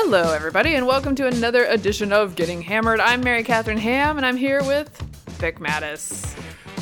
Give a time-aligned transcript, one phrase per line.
[0.00, 3.00] Hello, everybody, and welcome to another edition of Getting Hammered.
[3.00, 4.88] I'm Mary Katharine Ham, and I'm here with
[5.40, 6.24] Vic Matus.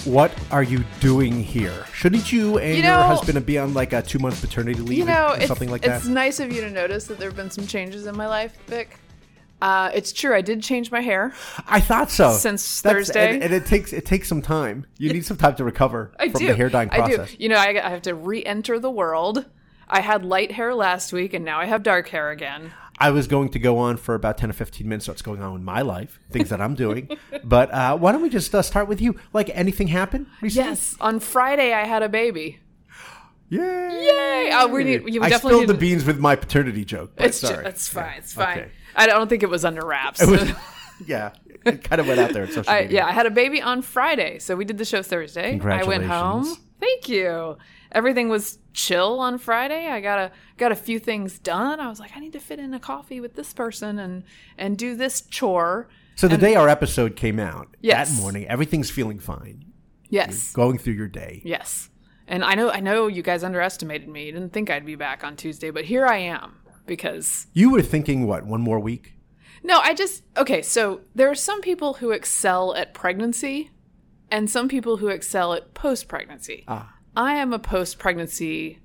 [0.07, 1.87] What are you doing here?
[1.95, 4.99] Shouldn't you and You your know- husband be on like a two month paternity leave
[4.99, 5.97] You know, or it's, something like that?
[5.97, 8.55] it's nice of you to notice that there have been some changes in my life,
[8.67, 8.99] Vic.
[9.63, 11.33] Uh, it's true, I did change my hair.
[11.67, 12.33] I thought so.
[12.33, 13.35] Since Thursday.
[13.37, 14.85] and, and it takes it takes some time.
[14.99, 16.49] You need some time to recover I from do.
[16.49, 17.31] the hair dyeing I process.
[17.31, 17.37] do.
[17.43, 19.47] You know, I, I have to re-enter the world.
[19.89, 22.73] I had light hair last week, and now I have dark hair again.
[22.99, 25.07] I was going to go on for about ten or fifteen minutes.
[25.09, 26.19] What's going on in my life?
[26.31, 27.11] Things that I'm doing.
[27.45, 29.17] but uh, why don't we just uh, start with you?
[29.33, 30.71] Like anything happen recently?
[30.71, 32.61] Yes, on Friday I had a baby.
[33.49, 33.59] Yay!
[33.61, 34.51] Yay!
[34.55, 37.13] Oh, we need- we I definitely spilled the beans with my paternity joke.
[37.15, 37.67] But It's ju- sorry.
[37.67, 38.05] it's fine.
[38.05, 38.17] Yeah.
[38.19, 38.59] It's fine.
[38.59, 38.71] Okay.
[38.97, 40.21] I don't think it was under wraps.
[40.21, 40.51] It was,
[41.07, 41.31] yeah,
[41.65, 42.97] it kind of went out there social I, media.
[43.01, 45.51] yeah, I had a baby on Friday, so we did the show Thursday.
[45.51, 45.87] Congratulations.
[45.87, 46.57] I went home.
[46.81, 47.57] Thank you.
[47.97, 49.87] Everything was chill on Friday.
[49.89, 51.81] I got a got a few things done.
[51.81, 54.23] I was like, I need to fit in a coffee with this person and
[54.59, 55.89] and do this chore.
[56.15, 58.11] So the day our episode came out, Yes.
[58.15, 59.65] that morning, everything's feeling fine.
[60.09, 61.43] Yes, Going through your day.
[61.45, 61.89] yes.
[62.29, 64.27] And I know I know you guys underestimated me.
[64.27, 67.83] You didn't think I'd be back on Tuesday, but here I am because You were
[67.83, 68.45] thinking what?
[68.45, 69.15] One more week?
[69.63, 70.61] No, I just okay.
[70.63, 73.71] So there are some people who excel at pregnancy,
[74.31, 76.65] and some people who excel at post pregnancy.
[76.69, 76.93] Ah.
[77.17, 78.79] I am a post pregnancy.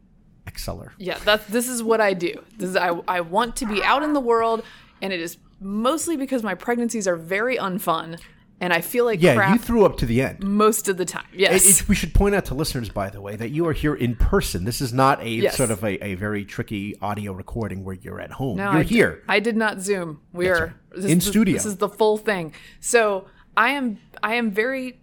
[0.47, 0.93] Exceller.
[0.97, 2.33] Yeah, that this is what I do.
[2.57, 4.63] This is I I want to be out in the world,
[5.01, 8.19] and it is mostly because my pregnancies are very unfun,
[8.59, 10.43] and I feel like Yeah, crap you threw up to the end.
[10.43, 11.25] most of the time.
[11.31, 13.93] Yes, it- we should point out to listeners, by the way, that you are here
[13.93, 14.65] in person.
[14.65, 15.55] This is not a Yes.
[15.57, 18.57] sort of a, a very tricky audio recording where you're at home.
[18.57, 19.23] No, you're I, here.
[19.29, 20.21] I did not Zoom.
[20.33, 20.73] We That's are right.
[20.95, 21.53] this In is- studio.
[21.53, 22.53] This is the full thing.
[22.79, 25.00] So I am I am very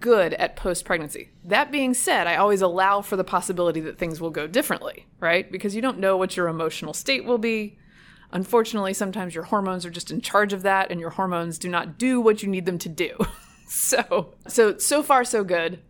[0.00, 1.30] good at post pregnancy.
[1.44, 5.50] That being said, I always allow for the possibility that things will go differently, right?
[5.50, 7.78] Because you don't know what your emotional state will be.
[8.32, 11.98] Unfortunately, sometimes your hormones are just in charge of that, and your hormones do not
[11.98, 13.16] do what you need them to do.
[13.68, 15.80] so, so so far so good.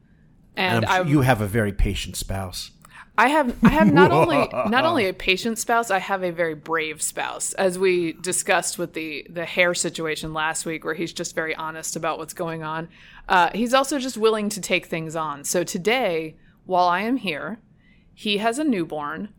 [0.54, 2.70] And, And I'm I, sure you have a very patient spouse.
[3.18, 6.54] I have I have not only not only a patient spouse, I have a very
[6.54, 7.52] brave spouse.
[7.54, 11.96] As we discussed with the the hair situation last week, where he's just very honest
[11.96, 12.88] about what's going on.
[13.28, 15.44] Uh, he's also just willing to take things on.
[15.44, 17.58] So today, while I am here,
[18.14, 19.30] he has a newborn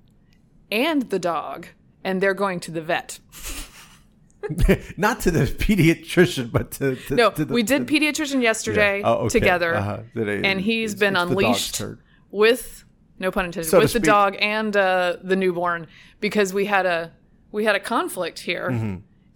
[0.71, 1.67] and the dog,
[2.03, 3.19] and they're going to the vet.
[4.97, 9.13] not to the pediatrician, but to, to No, to the, we did pediatrician yesterday Oh,
[9.25, 9.39] okay.
[9.39, 9.99] together, Uh-huh.
[10.15, 11.81] And he's it's- been it's unleashed
[12.31, 12.83] with
[13.19, 15.87] no pun intended So with the dog and uh, the newborn
[16.19, 17.11] because we had a
[17.51, 18.95] we had a conflict here, Mm-hmm.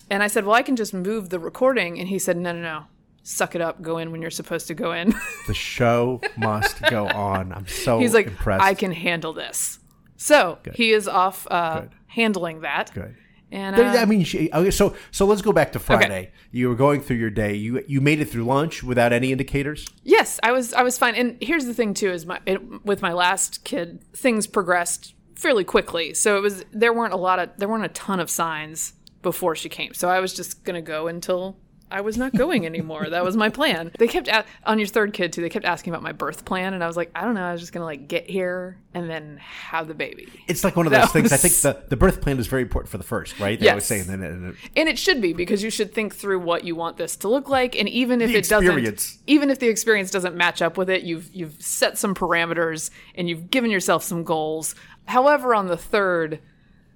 [0.10, 2.62] and I said, "Well, I can just move the recording," and he said, "No, no,
[2.62, 2.84] no."
[3.24, 3.82] Suck it up.
[3.84, 5.14] Go in when you're supposed to go in.
[5.48, 7.52] The show must go on.
[7.54, 8.64] I'm so He's like, impressed.
[8.64, 9.78] I can handle this.
[10.18, 12.92] So he is off uh, handling that.
[12.94, 13.16] Good.
[13.52, 16.32] And But, I uh, mean, she, okay, so so let's go back to Friday.
[16.52, 17.54] You were going through your day.
[17.56, 19.86] You you made it through lunch without any indicators.
[20.04, 21.16] Yes, I was I was fine.
[21.16, 25.66] And here's the thing too: is my it, with my last kid, things progressed fairly
[25.66, 26.14] quickly.
[26.14, 29.56] So it was there weren't a lot of there weren't a ton of signs before
[29.56, 29.94] she came.
[29.94, 31.58] So I was just gonna go until
[31.92, 33.10] I was not going anymore.
[33.10, 33.92] that was my plan.
[34.00, 35.42] They kept a- on your third kid too.
[35.42, 37.44] They kept asking about my birth plan, and I was like, I don't know.
[37.44, 40.28] I was just gonna like get here and then have the baby.
[40.48, 41.32] It's like one of That those things.
[41.34, 43.60] I think the, the birth plan is very important for the first, right?
[43.62, 43.90] Yes.
[43.92, 47.16] and and, And it should be because you should think through what you want this
[47.18, 50.78] to look like, and even if it doesn't, even if the experience doesn't match up
[50.78, 54.76] with it, you've you've set some parameters and you've given yourself some goals.
[55.06, 56.40] However, on the third,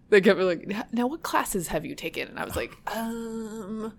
[0.10, 3.94] they kept me like, "Now, what classes have you taken?" And I was like, "Um,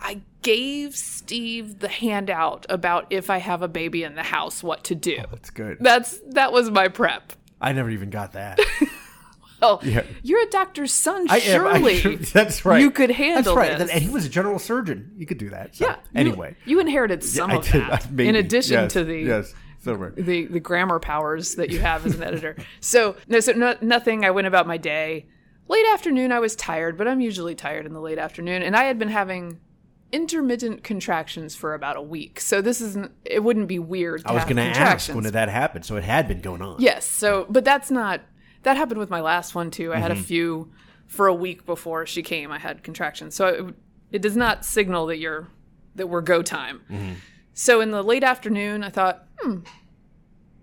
[0.00, 4.84] I gave Steve the handout about if I have a baby in the house, what
[4.84, 5.78] to do." that's good.
[5.80, 7.32] That's that was my prep.
[7.60, 8.58] I never even got that.
[9.60, 10.04] Oh, Yeah.
[10.22, 11.66] you're a doctor's son, I am.
[11.66, 12.14] I- surely.
[12.32, 12.80] that's right.
[12.80, 13.76] You could handle That's right.
[13.76, 13.90] this.
[13.90, 15.10] And he was a general surgeon.
[15.16, 15.74] You could do that.
[15.74, 15.96] So, Yeah.
[16.14, 17.82] Anyway, you, inherited some I of did.
[17.90, 18.28] that maybe.
[18.28, 19.54] in addition Yes, to the yes.
[19.80, 20.14] So right.
[20.14, 22.54] the the grammar powers that you have as an editor.
[22.78, 24.24] So no, so no, nothing.
[24.24, 25.26] I went about my day.
[25.68, 28.84] Late afternoon, I was tired, but I'm usually tired in the late afternoon, and I
[28.84, 29.60] had been having
[30.10, 32.40] intermittent contractions for about a week.
[32.40, 33.12] So this isn't.
[33.24, 34.22] It wouldn't be weird.
[34.22, 35.82] To I was going to ask when did that happen?
[35.82, 36.76] So it had been going on.
[36.80, 37.04] Yes.
[37.04, 38.22] So, but that's not.
[38.62, 39.92] That happened with my last one too.
[39.92, 40.22] I had a Mm-hmm.
[40.24, 40.72] few
[41.06, 42.50] for a week before she came.
[42.50, 43.74] I had contractions, so it,
[44.12, 45.48] it does not signal that you're
[45.94, 46.80] that we're go time.
[46.90, 47.12] Mm-hmm.
[47.54, 49.58] So in the late afternoon, I thought, hmm,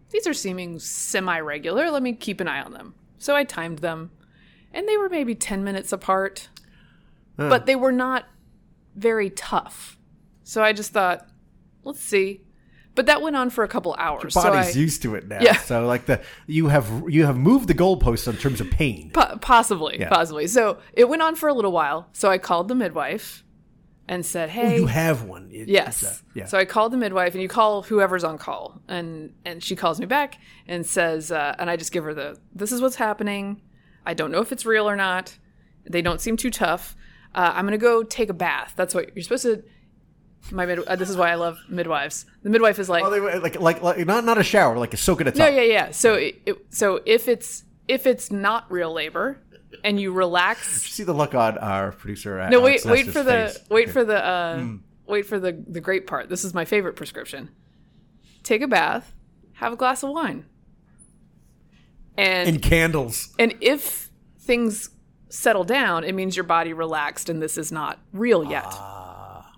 [0.10, 1.92] these are seeming semi regular.
[1.92, 2.96] Let me keep an eye on them.
[3.18, 4.12] So I timed them,
[4.76, 6.50] and they were maybe ten minutes apart,
[7.38, 8.26] but they were not
[8.96, 9.98] very tough.
[10.44, 11.28] So I just thought,
[11.84, 12.42] let's see.
[12.94, 14.34] But that went on for a couple hours.
[14.34, 15.40] so Body's I- used to it now.
[15.42, 15.58] Yeah.
[15.58, 19.10] So like the you have you have moved the goalposts in terms of pain.
[19.14, 20.08] Po- possibly, Yeah.
[20.10, 20.48] possibly.
[20.48, 22.08] So it went on for a little while.
[22.14, 23.44] So I called the midwife
[24.08, 25.50] and said, "Hey, Oh, You have one.
[25.52, 26.46] It- yes." a- yeah.
[26.46, 30.00] So I called the midwife, and you call whoever's on call, and and she calls
[30.00, 33.60] me back and says, uh, and I just give her the, "This is what's happening.
[34.06, 35.38] I don't know if it's real or not.
[35.90, 36.96] They don't seem too tough.
[37.34, 38.74] Uh, I'm gonna go take a bath.
[38.76, 39.64] That's what you're supposed to."
[40.52, 42.26] My mid- uh, this is why I love midwives.
[42.44, 44.98] The midwife is like, Oh, they like like like not not a shower, like a
[44.98, 45.40] soak in a tub.
[45.40, 45.90] No, yeah, yeah.
[45.92, 49.42] So, it, it, so if it's if it's not real labor,
[49.84, 52.48] and you relax, See the look on our producer.
[52.50, 54.76] no, wait, wait for the wait for the uh, Hmm.
[55.08, 56.30] wait for the the great part.
[56.30, 57.50] This is my favorite prescription.
[58.44, 59.14] Take a bath,
[59.54, 60.46] have a glass of wine,
[62.18, 63.34] and and candles.
[63.40, 64.10] and if
[64.40, 64.90] things
[65.30, 68.66] settle down, it means your body relaxed, and this is not real yet.
[68.68, 69.52] Ah.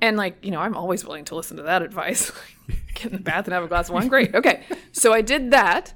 [0.00, 2.30] And like, you know, I'm always willing to listen to that advice.
[2.94, 4.08] Get in the bath and have a glass of wine.
[4.08, 4.34] Great.
[4.34, 4.62] Okay.
[4.92, 5.94] So I did that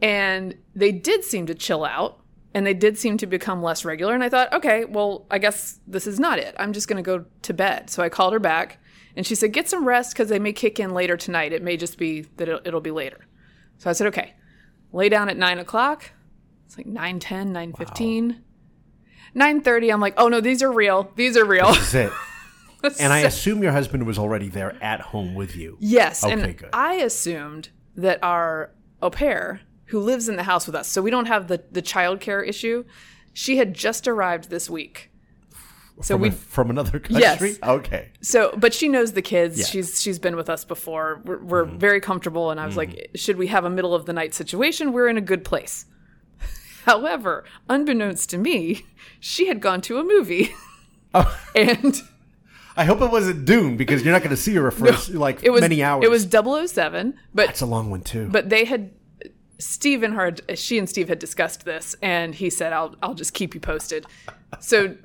[0.00, 2.18] and they did seem to chill out
[2.54, 4.14] and they did seem to become less regular.
[4.14, 6.54] And I thought, okay, well, I guess this is not it.
[6.58, 7.90] I'm just going to go to bed.
[7.90, 8.78] So I called her back
[9.16, 11.52] and she said, get some rest because they may kick in later tonight.
[11.52, 13.26] It may just be that it'll, it'll be later.
[13.78, 14.34] So I said, okay,
[14.92, 16.12] lay down at nine o'clock.
[16.66, 18.42] It's like 9 10, 9 15.
[19.34, 22.12] 9.30 i'm like oh no these are real these are real That's it.
[22.98, 25.76] And I assume your husband was already there at home with you.
[25.78, 26.68] Yes, Okay, and good.
[26.72, 31.08] I assumed that our au pair, who lives in the house with us, so we
[31.08, 32.84] don't have the the childcare issue.
[33.32, 35.11] She had just arrived this week,
[36.00, 37.20] so from, we from another country.
[37.20, 37.58] Yes.
[37.62, 38.10] Okay.
[38.20, 39.58] so but she knows the kids.
[39.58, 39.64] Yeah.
[39.64, 39.72] Mm-hmm.
[39.72, 41.20] She's she's been with us before.
[41.24, 44.12] We're, we're very comfortable, and I was like, should we have a middle of the
[44.12, 44.92] night situation?
[44.92, 45.86] We're in a good place.
[46.84, 48.86] However, unbeknownst to me,
[49.20, 50.54] she had gone to a movie,
[51.14, 51.94] Oh, and
[52.76, 55.50] I hope it wasn't Dune because you're not going to see her for like it
[55.50, 56.04] was many hours.
[56.04, 56.26] It was
[56.70, 58.28] 007, but That's a long one too.
[58.30, 58.92] but they had
[59.58, 63.34] Steve and her she and Steve had discussed this and he said I'll I'll just
[63.34, 64.06] keep you posted.
[64.60, 64.96] So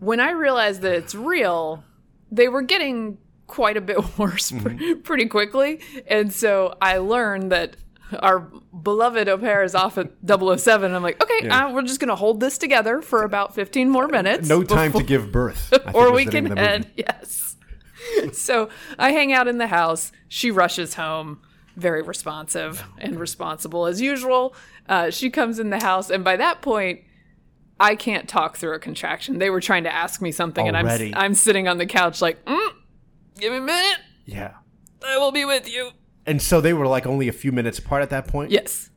[0.00, 1.84] when I realized that it's real,
[2.30, 5.80] they were getting quite a bit worse pr- pretty quickly.
[6.06, 7.76] And so I learned that
[8.20, 8.40] our
[8.82, 10.92] beloved au pair is off at 007.
[10.94, 11.66] I'm like, okay, Yeah.
[11.66, 14.48] uh, we're just going to hold this together for about 15 more minutes.
[14.48, 15.72] no time before- to give birth.
[15.94, 16.90] Or we can head.
[16.96, 17.56] Yes.
[18.32, 18.68] so
[18.98, 20.10] I hang out in the house.
[20.28, 21.40] She rushes home,
[21.76, 24.54] very responsive and responsible as usual.
[24.88, 27.00] Uh, she comes in the house, and by that point,
[27.80, 29.38] I can't talk through a contraction.
[29.38, 31.06] They were trying to ask me something, Already.
[31.06, 32.68] and I'm I'm sitting on the couch like, mm,
[33.38, 33.98] give me a minute.
[34.26, 34.52] Yeah.
[35.04, 35.90] I will be with you.
[36.26, 38.50] And so they were like only a few minutes apart at that point.
[38.50, 38.90] Yes.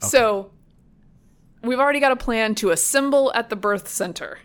[0.00, 0.50] So
[1.62, 4.38] we've already got a plan to assemble at the birth center.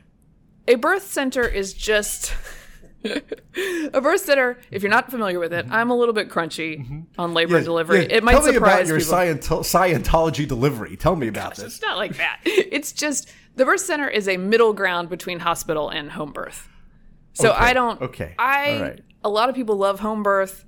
[0.67, 2.33] A birth center is just
[3.05, 4.59] a birth center.
[4.71, 8.05] If you're not familiar with it, I'm a little bit crunchy on labor and delivery.
[8.11, 9.13] It might Tell me about surprise your people.
[9.63, 10.95] Sciento- Scientology delivery.
[10.97, 11.65] Tell me about this.
[11.75, 12.41] It's not like that.
[12.45, 13.29] It's just
[13.59, 16.69] the birth center is a middle ground between hospital and home birth.
[17.33, 18.01] So Okay, I don't.
[18.01, 18.81] okay, I.
[18.81, 18.99] right.
[19.21, 20.63] A lot of people love home birth.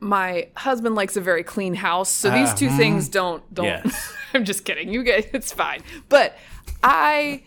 [0.00, 2.78] My husband likes a very clean house, so these two uh-huh.
[2.78, 3.66] things don't don't.
[3.66, 4.12] Yes.
[4.34, 4.90] I'm just kidding.
[4.90, 5.82] You guys, it's fine.
[6.08, 6.38] But
[6.82, 7.42] I,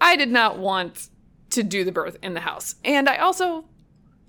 [0.00, 1.10] I did not want
[1.50, 3.66] to do the birth in the house, and I also,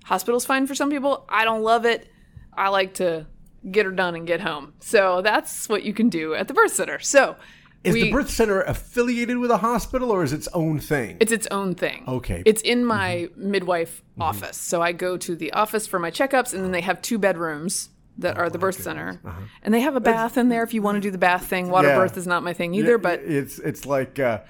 [0.04, 1.24] hospital's fine for some people.
[1.30, 2.06] I don't love it.
[2.52, 3.26] I like to
[3.70, 4.74] get her done and get home.
[4.80, 6.98] So that's what you can do at the birth center.
[6.98, 7.36] So
[7.84, 11.16] Is we- the birth center affiliated with a hospital or is it its own thing?
[11.20, 12.04] It's its own thing.
[12.08, 12.42] Okay.
[12.44, 14.56] It's in my midwife office.
[14.56, 17.90] So I go to the office for my checkups, and then they have two bedrooms
[18.18, 19.20] that are the birth center.
[19.62, 21.70] And they have a bath in there if you want to do the bath thing.
[21.70, 21.96] Water Yeah.
[21.96, 24.40] birth is not my thing either, but it's it's like uh,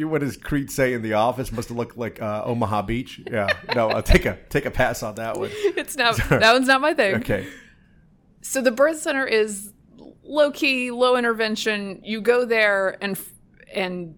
[0.00, 1.50] what does Creed say in the office?
[1.50, 3.18] Must have looked like uh, Omaha Beach.
[3.30, 5.48] Yeah, no, I'll take a take a pass on that one.
[5.54, 7.14] it's not that one's not my thing.
[7.16, 7.48] Okay,
[8.42, 9.72] So the birth center is
[10.28, 12.00] low key, low intervention.
[12.04, 13.18] You go there and
[13.74, 14.14] and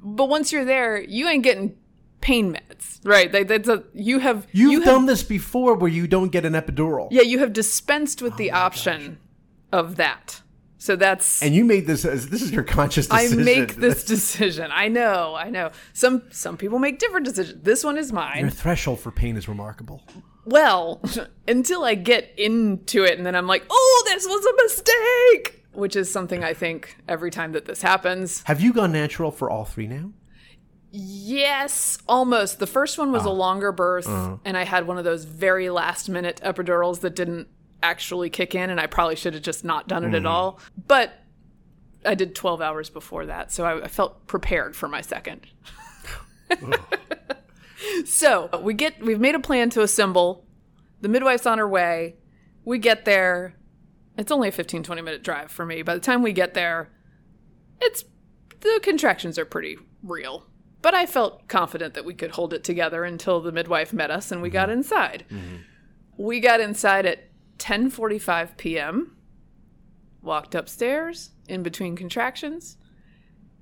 [0.00, 1.76] but once you're there, you ain't getting
[2.20, 3.30] pain meds, right?
[3.30, 6.44] They, that's a, you have you've you have done this before where you don't get
[6.44, 9.18] an epidural, Yeah, you have dispensed with oh the option
[9.72, 10.42] of that.
[10.80, 13.40] So that's and you made this as this is your conscious decision.
[13.40, 14.70] I make this decision.
[14.72, 15.72] I know, I know.
[15.92, 17.62] Some some people make different decisions.
[17.64, 18.40] This one is mine.
[18.40, 20.02] Your threshold for pain is remarkable.
[20.48, 21.00] Well,
[21.48, 25.94] until I get into it and then I'm like, "Oh, this was a mistake." Which
[25.94, 28.42] is something I think every time that this happens.
[28.46, 30.10] Have you gone natural for all three now?
[30.90, 32.58] Yes, almost.
[32.58, 33.12] The first one Ah.
[33.12, 34.38] was a longer birth Uh-huh.
[34.44, 37.46] and I had one of those very last minute epidurals that didn't
[37.82, 40.16] actually kick in and I probably should have just not done it Mm-hmm.
[40.16, 40.58] at all.
[40.88, 41.12] But
[42.04, 45.46] I did 12 hours before that, so I, I felt prepared for my second.
[48.04, 50.44] so we get we've made a plan to assemble.
[51.00, 52.16] The midwife's on her way.
[52.64, 53.54] we get there.
[54.16, 55.82] It's only a 15, 20 minute drive for me.
[55.82, 56.90] By the time we get there,
[57.80, 58.04] it's
[58.60, 60.46] the contractions are pretty real.
[60.80, 64.30] But I felt confident that we could hold it together until the midwife met us
[64.30, 64.78] and we got mm-hmm.
[64.78, 65.24] inside.
[65.30, 65.56] Mm-hmm.
[66.16, 69.16] We got inside at 10:45 p.m.
[70.22, 72.76] Walked upstairs in between contractions.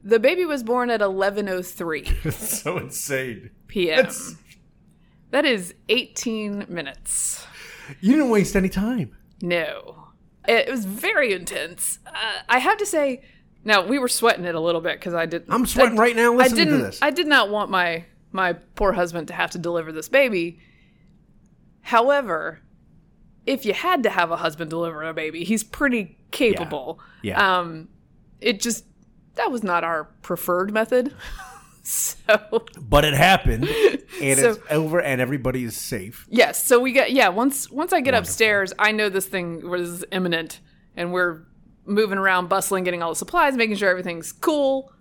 [0.03, 3.50] The baby was born at 11:03 so insane.
[3.69, 3.97] p.m.
[3.97, 4.37] That's-
[5.31, 7.45] That is 18 minutes.
[8.00, 9.17] You didn't waste any time.
[9.43, 10.05] No.
[10.49, 11.99] It was very intense.
[12.07, 12.12] Uh,
[12.49, 13.23] I have to say,
[13.65, 15.53] now we were sweating it a little bit because I didn't.
[15.53, 16.79] I'm sweating I, right now I didn't.
[16.79, 17.00] to this.
[17.03, 20.61] I did not want my my poor husband to have to deliver this baby.
[21.81, 22.61] However,
[23.47, 27.00] if you had to have a husband deliver a baby, he's pretty capable.
[27.23, 27.59] Yeah.
[27.59, 27.88] Um,
[28.41, 28.85] it just
[29.37, 31.14] that was not our preferred method.
[31.83, 33.69] so but it happened,
[34.21, 36.26] and So- it's over, and everybody is safe.
[36.28, 36.64] Yes.
[36.64, 37.28] So we get yeah.
[37.28, 40.61] Once once I get upstairs, I know this thing was imminent,
[40.97, 41.43] and we're
[41.85, 44.93] moving around, bustling, getting all the supplies, making sure everything's cool,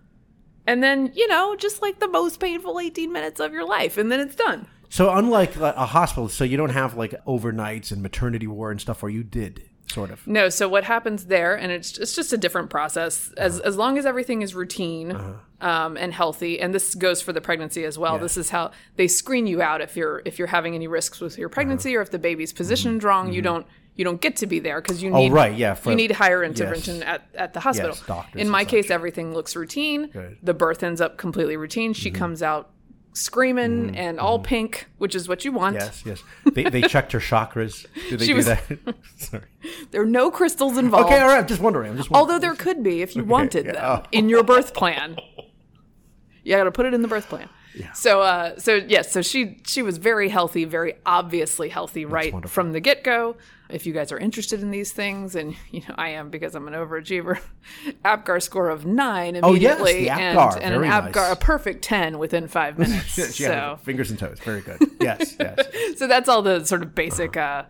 [0.68, 4.12] and then you know, just like the most painful eighteen minutes of your life, and
[4.12, 4.68] then it's done.
[4.90, 9.02] So unlike a hospital, so you don't have like overnights and maternity ward and stuff,
[9.02, 10.26] where you did sort of.
[10.28, 10.50] No.
[10.50, 13.32] So what happens there, and it's it's just a different process.
[13.38, 13.68] As uh-huh.
[13.68, 15.12] as long as everything is routine.
[15.12, 15.34] Uh-huh.
[15.62, 18.20] Um, and healthy, and this goes for the pregnancy as well.
[18.20, 21.38] This is how they screen you out if you're if you're having any risks with
[21.38, 22.00] your pregnancy uh-huh.
[22.00, 23.08] or if the baby's positioned mm-hmm.
[23.08, 23.34] wrong.
[23.34, 23.54] You mm-hmm.
[23.54, 25.90] don't you don't get to be there because you oh, need Oh, right, yeah, for-
[25.90, 27.96] you need higher intervention at, at the hospital.
[27.96, 28.70] Yes, doctors In my such.
[28.70, 30.08] case, everything looks routine.
[30.08, 30.14] Good.
[30.14, 30.46] Mm-hmm.
[30.46, 31.94] The birth ends up completely routine.
[31.94, 32.18] She mm-hmm.
[32.18, 32.70] comes out
[33.16, 35.76] screaming and all pink, which is what you want.
[35.76, 36.24] Yes, yes.
[36.54, 37.86] They, they checked her chakras.
[38.10, 38.62] Do they She do was- that?
[39.18, 39.44] Sorry.
[39.92, 41.08] There are no crystals involved.
[41.08, 41.40] Okay, all right.
[41.40, 41.92] I'm just wondering.
[41.92, 42.32] I'm just wondering.
[42.32, 44.08] Although there could be if you wanted yeah, them oh.
[44.12, 45.18] in your birth plan.
[46.44, 47.50] You got to put it in the birth plan.
[47.94, 52.72] So, uh, so yes, so she she was very healthy, very obviously healthy right from
[52.72, 53.36] the get go.
[53.70, 56.68] If you guys are interested in these things, and you know I am because I'm
[56.68, 57.40] an overachiever,
[58.06, 61.34] APGAR score of nine Oh, yes, immediately, the and, APGAR, and an APGAR nice.
[61.34, 63.36] a perfect ten within five minutes.
[63.36, 64.40] So fingers and toes.
[64.40, 64.80] Very good.
[65.02, 65.60] Yes, yes.
[65.98, 67.66] so that's all the sort of basic uh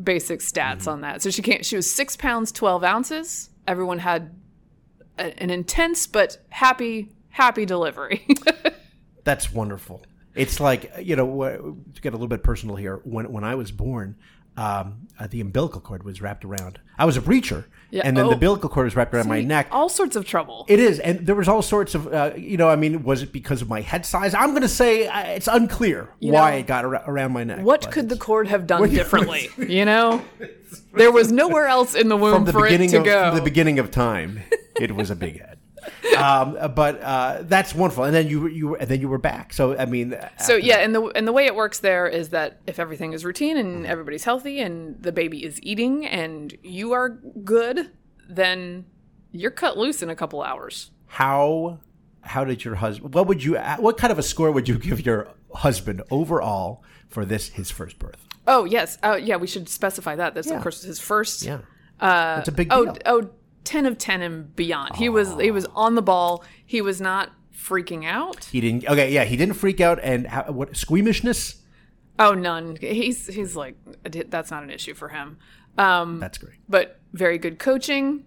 [0.00, 4.30] basic stats on that so she can't she was six pounds 12 ounces everyone had
[5.18, 8.24] a, an intense but happy happy delivery
[9.24, 10.02] That's wonderful.
[10.34, 13.00] It's like you know to get a little bit personal here.
[13.04, 14.16] When when I was born,
[14.58, 16.80] um, uh, the umbilical cord was wrapped around.
[16.98, 18.28] I was a breacher, Yeah, and then oh.
[18.28, 19.68] the umbilical cord was wrapped around my neck.
[19.70, 22.68] all sorts of trouble It is, and there was all sorts of, uh, you know,
[22.68, 24.34] I mean, was it because of my head size?
[24.34, 27.60] I'm going to say uh, it's unclear why know, it got ar- around my neck.
[27.60, 30.22] what could the cord have done differently you know
[30.92, 33.36] there was nowhere else in the womb from the for it to of go from
[33.36, 34.40] the beginning of time?
[34.80, 35.57] It was a big head.
[36.18, 39.52] Um, but uh, that's wonderful, and then you you and then you were back.
[39.52, 42.60] So I mean, So yeah, and the and the way it works there is that
[42.66, 47.10] if everything is routine and everybody's healthy and the baby is eating and you are
[47.10, 47.90] good,
[48.28, 48.86] then
[49.30, 50.90] you're cut loose in a couple hours.
[51.06, 51.78] how
[52.22, 53.14] how did your husband?
[53.14, 53.56] What would you?
[53.78, 57.98] What kind of a score would you give your husband overall for this his first
[58.00, 58.26] birth?
[58.48, 59.36] Oh yes, uh, yeah.
[59.36, 60.34] We should specify that.
[60.34, 60.56] This Yeah.
[60.56, 61.42] of course is his first.
[61.42, 61.58] Yeah,
[62.00, 62.96] uh, it's a big Oh deal.
[63.06, 63.30] oh,
[63.64, 64.96] 10 of ten and beyond.
[64.96, 66.44] He was he was on the ball.
[66.64, 68.44] He was not freaking out.
[68.46, 68.86] He didn't.
[68.88, 69.98] Okay, yeah, he didn't freak out.
[70.02, 71.56] And how, what squeamishness?
[72.18, 72.76] Oh none.
[72.80, 75.38] He's he's like that's not an issue for him.
[75.76, 76.56] Um, That's great.
[76.68, 78.24] but very good coaching.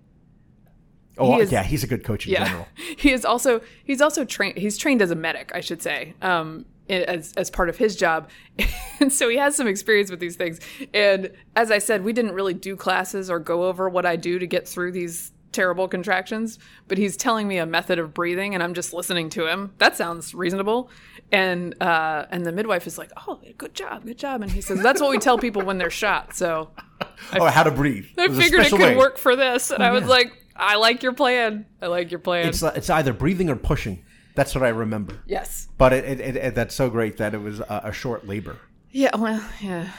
[1.17, 2.67] Oh, he is- yeah, he's a good coach in Yeah, general.
[2.97, 4.57] he is also he's also trained.
[4.57, 8.29] He's trained as a medic, I should say, um, as as part of his job,
[8.99, 10.59] and so he has some experience with these things.
[10.93, 14.39] And as I said, we didn't really do classes or go over what I do
[14.39, 16.59] to get through these terrible contractions.
[16.87, 19.73] But he's telling me a method of breathing, and I'm just listening to him.
[19.77, 20.89] That sounds reasonable.
[21.31, 24.81] And uh, and the midwife is like, "Oh, good job, good job," and he says,
[24.81, 26.71] "That's what we tell people when they're shot." So
[27.33, 28.05] oh, how to breathe.
[28.17, 28.95] I figured it could way.
[28.95, 31.65] Oh, work for this, and I was like, "I like your plan.
[31.81, 34.03] I like your plan." It's it's either breathing or pushing.
[34.35, 35.19] That's what I remember.
[35.25, 35.67] yes.
[35.77, 38.57] But it, it, it, that's so great that it was a, a short labor.
[38.91, 39.89] Yeah, well, yeah.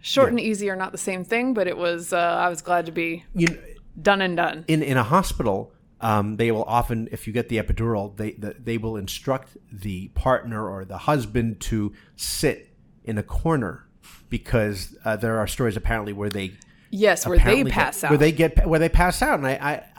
[0.00, 2.12] Short and easy are not the same thing, but it was.
[2.12, 3.56] Uh, I was glad to be You know,
[4.00, 4.64] done and done.
[4.68, 8.54] in in a hospital, um, they will often, if you get the epidural, they the,
[8.58, 13.86] they will instruct the partner or the husband to sit in a corner
[14.30, 16.52] because uh, there are stories apparently where they
[16.90, 18.10] Yes, where they pass out.
[18.10, 19.97] where they get where they pass out, and I, I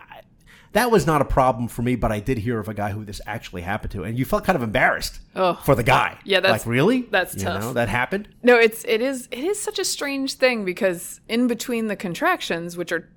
[0.73, 3.03] that was not a problem for me, but I did hear of a guy who
[3.05, 5.19] this actually happened to, and you felt kind of embarrassed
[5.63, 6.17] for the guy.
[6.23, 7.61] Yeah, that's- like really that's you tough.
[7.61, 8.29] Know, that happened.
[8.43, 12.77] no, it's it is it is such a strange thing because in between the contractions,
[12.77, 13.07] which are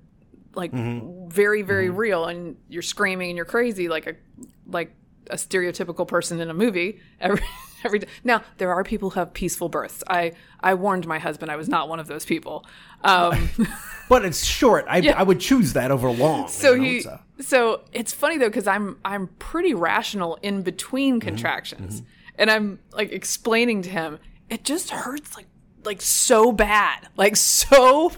[0.55, 1.29] like Mm-hmm.
[1.29, 4.15] very very real, and you're screaming and you're crazy like a
[4.67, 4.93] like
[5.29, 7.41] a stereotypical person in a movie every
[7.83, 8.07] every day.
[8.23, 10.03] Now there are people who have peaceful births.
[10.07, 12.65] I I warned my husband I was not one of those people.
[13.03, 13.49] Um,
[14.09, 14.85] But it's short.
[14.87, 16.47] I, I would choose that over long.
[16.49, 20.61] so you know, he so- so it's funny though because I'm I'm pretty rational in
[20.61, 21.27] between Mm-hmm.
[21.27, 22.03] contractions,
[22.37, 25.47] and I'm like explaining to him it just hurts like
[25.83, 28.11] like so bad, like so.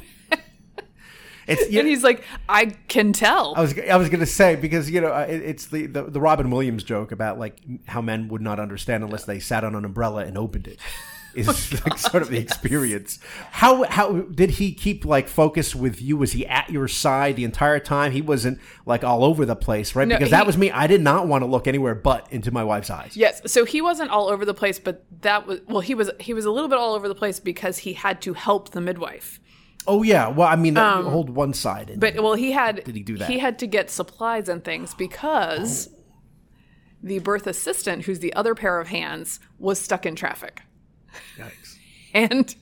[1.47, 3.53] It's you And he's like, I can tell.
[3.55, 6.19] I was I was gonna say because you know uh, it, it's the, the the
[6.19, 9.85] Robin Williams joke about like how men would not understand unless they sat on an
[9.85, 10.79] umbrella and opened it.
[11.35, 13.19] Is Oh like sort of the experience.
[13.51, 16.15] How how did he keep like focus with you?
[16.15, 18.13] Was he at your side the entire time?
[18.13, 20.07] He wasn't like all over the place, right?
[20.07, 20.71] No, because that was me.
[20.71, 23.17] I did not want to look anywhere but into my wife's eyes.
[23.17, 26.33] Yes, so he wasn't all over the place, but that was well, he was he
[26.33, 29.41] was a little bit all over the place because he had to help the midwife.
[29.87, 30.27] Oh yeah.
[30.27, 31.89] Well, I mean, hold one side.
[31.89, 33.29] And, Um, But well, he had Did he do that?
[33.29, 35.89] He had to get supplies and things because
[37.03, 40.61] the birth assistant, who's the other pair of hands, was stuck in traffic,
[41.37, 41.77] Yikes.
[42.13, 42.55] and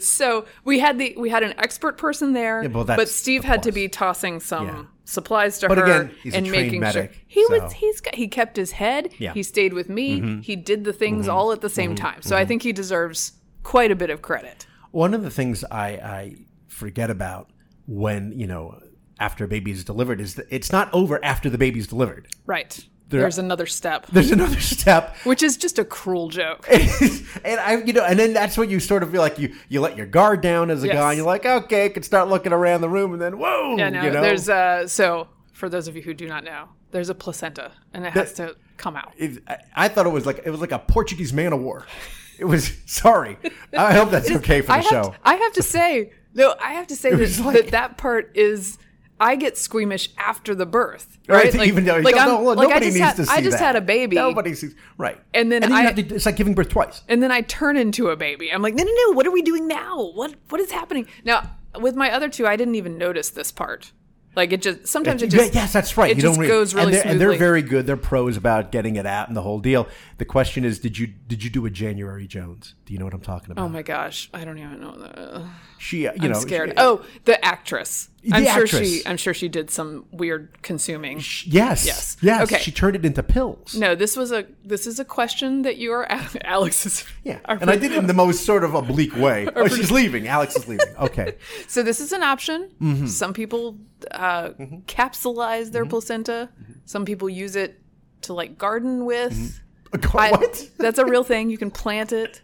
[0.00, 3.62] so we had the we had an expert person there, well, but Steve a had
[3.64, 4.82] to be tossing some Yeah.
[5.04, 8.00] supplies to But her again, he's and trained making medic, sure he so- was he's
[8.00, 9.10] got, he kept his head.
[9.18, 9.30] Yeah.
[9.30, 9.38] Mm-hmm.
[9.38, 10.40] He stayed with me.
[10.42, 12.22] He did the things all at the same time.
[12.22, 14.66] So I think he deserves quite a bit of credit.
[14.90, 16.36] One of the things I, I
[16.68, 17.50] forget about
[17.86, 18.80] when you know
[19.20, 22.28] after a baby is delivered is that it's not over after the baby's delivered.
[22.46, 22.86] Right.
[23.10, 26.68] There's another step, There's another step, which is just a cruel joke.
[26.70, 29.80] and I, you know, and then that's when you sort of feel like you you
[29.80, 30.96] let your guard down as a Yes.
[30.96, 33.76] guy, and you're like, okay, I can start looking around the room, and then whoa,
[33.78, 36.68] Yeah, no, you know, there's uh so for those of you who do not know,
[36.90, 39.14] there's a placenta and it has to come out.
[39.16, 41.86] It- I, I thought it was like it was like a Portuguese man of war.
[42.38, 43.36] It was sorry.
[43.76, 45.02] I hope that's okay for the I show.
[45.10, 48.36] to, I have to say, no, I have to say that, like- that that part
[48.36, 48.78] is
[49.20, 51.66] I get squeamish after the birth, Right, right?
[51.66, 53.64] even though like, no, like nobody needs had, to see I just that.
[53.64, 56.54] had a baby, Nobody sees right, And then and then I- to, it's like giving
[56.54, 57.02] birth twice.
[57.08, 58.52] and then I turn into a baby.
[58.52, 60.10] I'm like, no, no, no, what are we doing now?
[60.14, 61.50] What what is happening now?
[61.80, 63.90] With my other two, I didn't even notice this part.
[64.36, 66.12] Like it just sometimes it just yes, that's right.
[66.12, 67.86] It you just don't really, goes really and they're, and they're very good.
[67.86, 69.88] They're pros about getting it out and the whole deal.
[70.18, 72.74] The question is, did you did you do a January Jones?
[72.84, 73.64] Do you know what I'm talking about?
[73.64, 74.96] Oh my gosh, I don't even know.
[74.98, 75.44] That.
[75.78, 76.70] she, you I'm know, scared.
[76.70, 78.08] she- oh, the actress.
[78.32, 78.88] I'm The sure actress.
[78.88, 79.02] she.
[79.06, 81.18] I'm sure she did some weird consuming.
[81.18, 82.16] yes, Yes.
[82.20, 82.42] yes.
[82.42, 82.58] Okay.
[82.60, 83.76] She turned it into pills.
[83.76, 84.44] No, this was a.
[84.64, 86.04] This is a question that you are.
[86.44, 87.04] Alex is.
[87.22, 89.48] Yeah, and I did it in the most sort of oblique way.
[89.54, 90.26] Oh, she's leaving.
[90.26, 90.88] Alex is leaving.
[90.98, 91.36] Okay.
[91.68, 92.70] So this is an option.
[92.80, 93.06] Mm-hmm.
[93.06, 93.78] Some people
[94.10, 94.48] uh,
[94.86, 96.48] capsulize their placenta.
[96.86, 97.80] Some people use it
[98.22, 99.60] to like garden with.
[100.14, 100.70] I- what?
[100.78, 101.50] that's a real thing.
[101.50, 102.40] You can plant it.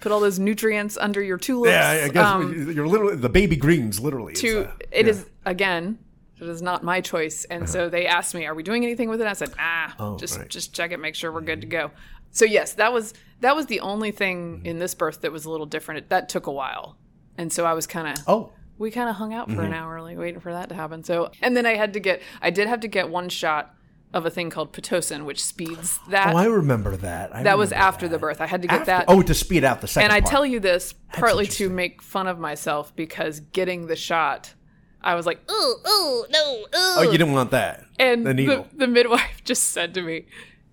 [0.00, 1.72] Put all those nutrients under your tulips.
[1.72, 3.98] Yeah, I- guess Um, you're literally the baby greens.
[4.00, 5.10] Literally, is, to uh, it yeah.
[5.12, 5.98] is again
[6.38, 9.22] it is not my choice and so they asked me are we doing anything with
[9.22, 10.46] it i said ah Oh, just right.
[10.46, 11.92] just check it make sure we're good to go
[12.30, 15.50] so yes that was that was the only thing in this birth that was a
[15.50, 16.98] little different It- that took a while
[17.38, 19.56] and so i was kind of Oh, we kind of hung out Mm-hmm.
[19.56, 22.00] for an hour like waiting for that to happen so and then i had to
[22.00, 23.74] get i did have to get one shot
[24.14, 27.34] of a thing called pitocin which speeds that oh, I remember that.
[27.34, 29.34] I that was remember after the birth i had to get After- that Oh, to
[29.34, 30.04] speed out the second.
[30.10, 30.30] and I part.
[30.30, 34.54] tell you this partly to make fun of myself because getting the shot,
[35.02, 36.66] I was like, ooh, ooh, no, ooh.
[36.74, 37.84] Oh, you didn't want that.
[37.98, 40.26] and the the, the midwife just said to me,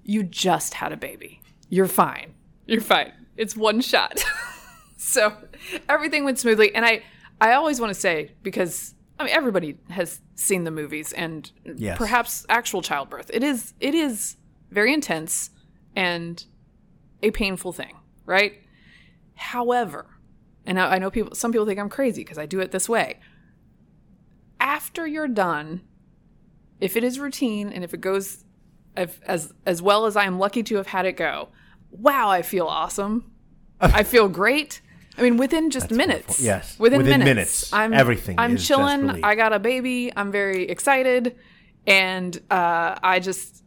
[0.03, 1.41] You just had a baby.
[1.69, 2.33] You're fine.
[2.65, 3.11] You're fine.
[3.37, 4.23] It's one shot.
[4.97, 5.33] so
[5.89, 6.73] everything went smoothly.
[6.73, 7.03] And I,
[7.41, 8.93] I always want to say, because
[9.23, 11.97] I mean everybody has seen the movies and Yes.
[11.97, 13.31] perhaps actual childbirth.
[13.33, 14.35] It is it is
[14.69, 15.49] very intense
[15.95, 16.43] and
[17.21, 18.53] a painful thing, right?
[19.35, 20.07] However,
[20.65, 22.89] and I, I know people some people think I'm crazy because I do it this
[22.89, 23.19] way.
[24.59, 25.81] After you're done,
[26.81, 28.43] if it is routine and if it goes
[28.97, 31.49] if, as as well as I am lucky to have had it go,
[31.91, 33.31] wow, I feel awesome.
[33.79, 34.81] I feel great.
[35.17, 36.27] I mean, within just minutes.
[36.27, 36.45] wonderful.
[36.45, 36.79] Yes.
[36.79, 37.35] within, Within minutes.
[37.35, 37.73] minutes.
[37.73, 39.23] I'm Everything I'm chilling.
[39.23, 40.11] I got a baby.
[40.15, 41.35] I'm very excited,
[41.85, 43.63] and uh, I just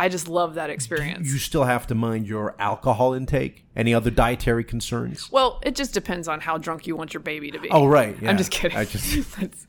[0.00, 1.30] I just love that experience.
[1.30, 3.66] You still have to mind your alcohol intake.
[3.76, 5.30] Any other dietary concerns?
[5.30, 7.68] Well, it just depends on how drunk you want your baby to be.
[7.70, 8.16] Oh, right.
[8.20, 8.30] yeah.
[8.30, 8.78] I'm just kidding.
[8.78, 9.66] I just That's,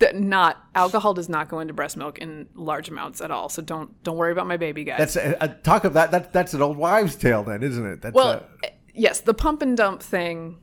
[0.00, 3.48] that not alcohol does not go into breast milk in large amounts at all.
[3.48, 4.98] So don't don't worry about my baby, guys.
[4.98, 6.10] that's a, a talk of that.
[6.10, 8.02] That that's an old wives' tale, then, isn't it?
[8.02, 10.58] That's well, uh, yes, the pump and dump thing.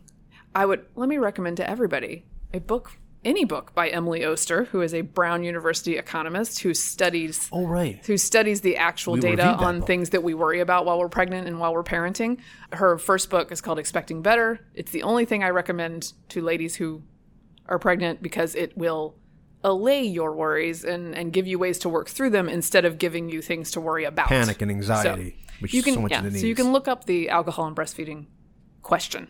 [0.55, 4.81] I would let me recommend to everybody a book, any book by Emily Oster, who
[4.81, 8.03] is a Brown University economist who studies oh right.
[8.05, 9.87] who studies the actual We data on book.
[9.87, 12.39] things that we worry about while we're pregnant and while we're parenting.
[12.73, 14.59] Her first book is called Expecting Better.
[14.73, 17.03] It's the only thing I recommend to ladies who
[17.67, 19.15] are pregnant because it will
[19.63, 23.29] allay your worries and, and give you ways to work through them instead of giving
[23.29, 24.29] you things to worry about.
[24.29, 27.05] Panic and anxiety, which You is can so yeah, the so you can look up
[27.05, 28.25] the alcohol and breastfeeding
[28.81, 29.27] question.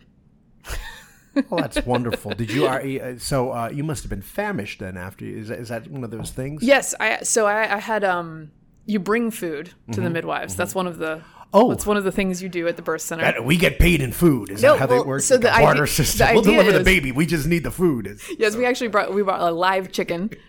[1.48, 2.32] Well, that's wonderful.
[2.34, 2.66] Did you?
[2.66, 4.96] Are, uh, so uh, you must have been famished then.
[4.96, 6.62] After is that, is that one of those things?
[6.62, 8.50] Yes, I so I, I had um
[8.86, 10.56] you bring food to the midwives.
[10.56, 11.58] That's one of the Mm-hmm.
[11.64, 11.68] Oh.
[11.70, 13.24] that's one of the things you do at the birth center.
[13.24, 14.50] That- we get paid in food.
[14.50, 15.22] Is No, that how well, they work?
[15.22, 16.28] so the a barter idea- system.
[16.28, 17.10] the we'll deliver the baby.
[17.10, 18.06] We just need the food.
[18.06, 20.30] It's- Yes, we actually brought we brought a live chicken.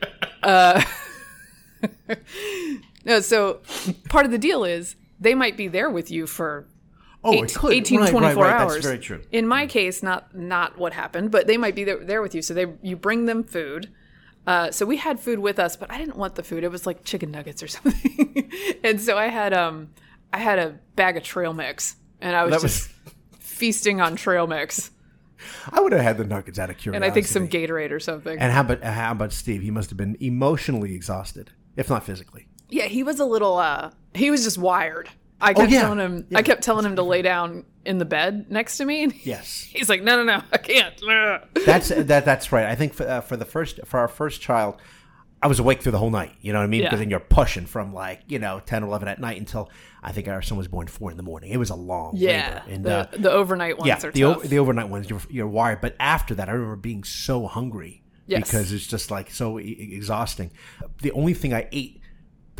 [0.44, 0.82] Uh,
[3.06, 3.60] no, so
[4.10, 6.68] part of the deal is they might be there with you for
[7.24, 7.72] oh, eight- it could.
[7.74, 8.62] 18 right, 24 right, right.
[8.62, 8.74] hours.
[8.74, 9.22] That's very true.
[9.32, 12.42] In my case, not not what happened, but they might be there, there with you.
[12.42, 13.90] So they you bring them food.
[14.48, 16.64] Uh, so we had food with us, but I didn't want the food.
[16.64, 18.52] It was like chicken nuggets or something.
[18.84, 19.92] and so I had um
[20.34, 23.14] I had a bag of trail mix, and I was That just was.
[23.40, 24.90] feasting on trail mix,
[25.72, 26.96] I would have had the nuggets out of curiosity.
[26.96, 28.40] and I think some Gatorade or something.
[28.40, 29.62] And how about how about Steve?
[29.62, 32.48] He must have been emotionally exhausted, if not physically.
[32.72, 35.10] Yeah, he was a little uh he was just wired.
[35.40, 35.82] I kept Oh, yeah.
[35.82, 36.38] telling him Yeah.
[36.40, 39.62] I kept telling him to lay down in the bed next to me and Yes,
[39.70, 40.94] he's like, "No, no, no, I can't."
[41.66, 42.26] That's that.
[42.26, 42.66] That's right.
[42.66, 44.76] I think for, uh, for the first for our first child,
[45.42, 46.34] I was awake through the whole night.
[46.42, 46.82] You know what I mean?
[46.82, 46.88] Yeah.
[46.90, 49.70] Because then you're pushing from like you know 10, 11 at night until
[50.04, 51.52] I think our son was born four in the morning.
[51.52, 52.62] It was a long Yeah.
[52.66, 52.74] labor.
[52.76, 54.38] And the, uh, the overnight ones yeah, are the, tough.
[54.38, 55.82] o- the overnight ones you're, you're wired.
[55.82, 58.44] But after that, I remember being so hungry Yes.
[58.44, 60.52] because it's just like so e- exhausting.
[61.02, 62.01] The only thing I ate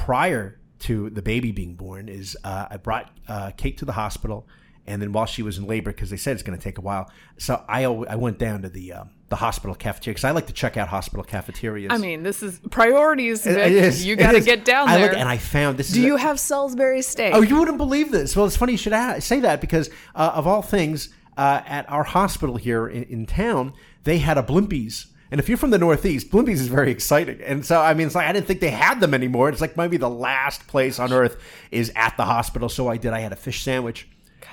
[0.06, 4.48] prior to the baby being born is uh, I brought uh, Kate to the hospital,
[4.88, 6.82] and then while she was in labor, because they said it's going to take a
[6.82, 10.32] while, so I al- I went down to the um, the hospital cafeteria because I
[10.32, 11.92] like to check out hospital cafeterias.
[11.94, 13.44] I mean, this is priorities.
[13.44, 13.58] Vic.
[13.58, 15.06] it is, you got to get down I there.
[15.06, 15.90] looked and I found this.
[15.92, 17.34] Do is a- you have Salisbury steak?
[17.36, 18.36] Oh, you wouldn't believe this.
[18.36, 22.04] Well, it's funny you should say that because uh, of all things, uh, at our
[22.04, 25.06] hospital here in, in town, they had a Blimpies.
[25.32, 27.42] And if you're from the Northeast, Blimpies is very exciting.
[27.42, 29.48] And so, I mean, it's like I didn't think they had them anymore.
[29.48, 31.42] It's like maybe the last place on earth
[31.72, 32.68] is at the hospital.
[32.68, 33.14] So I did.
[33.14, 34.10] I had a fish sandwich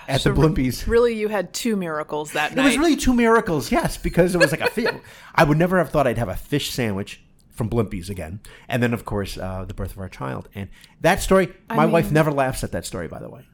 [0.06, 0.86] at the Blimpies.
[0.86, 2.62] really, you had two miracles that It night.
[2.62, 5.00] It was really two miracles, yes, because it was like a feel.
[5.34, 8.38] I would never have thought I'd have a fish sandwich from Blimpies again,
[8.68, 10.48] and then of course uh, the birth of our child.
[10.54, 10.68] And
[11.00, 13.08] that story, my wife never laughs at that story.
[13.08, 13.44] By the way,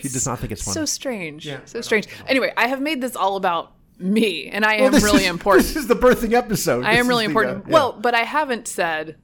[0.00, 0.74] she does not think it's funny.
[0.74, 1.48] so strange.
[1.64, 2.08] so strange.
[2.26, 5.66] Anyway, I have made this all about me, and I am This really is- important.
[5.66, 6.84] This is the birthing episode.
[6.84, 7.58] I This am really the, important.
[7.58, 7.72] uh, yeah.
[7.72, 9.16] Well, but I haven't said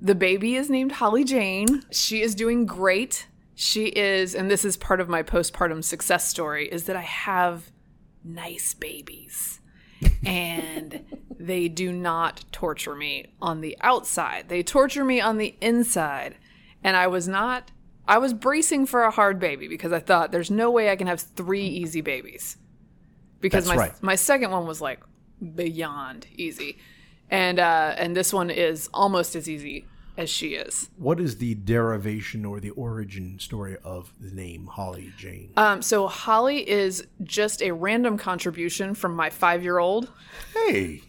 [0.00, 1.82] the baby is named Holly Jane.
[1.90, 3.26] She is doing great.
[3.54, 7.70] She is, and this is part of my postpartum success story, is that I have
[8.24, 9.60] nice babies.
[10.24, 11.04] and
[11.38, 14.48] they do not torture me on the outside.
[14.48, 16.36] They torture me on the inside.
[16.82, 17.70] And I was not
[18.08, 21.06] I was bracing for a hard baby because I thought there's no way I can
[21.06, 22.56] have three easy babies.
[23.40, 24.02] Because That's my right.
[24.02, 25.00] my second one was like
[25.54, 26.78] beyond easy.
[27.30, 30.90] And uh and this one is almost as easy as she is.
[30.96, 35.52] what is the derivation or the origin story of the name Holly Jane?
[35.56, 40.10] Um so Holly is just a random contribution from my 5-year-old.
[40.52, 41.02] hey,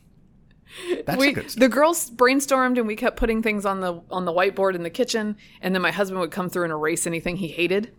[1.05, 1.49] that's we good.
[1.49, 4.89] the girls brainstormed and we kept putting things on the on the whiteboard in the
[4.89, 7.91] kitchen and then my husband would come through and erase anything he hated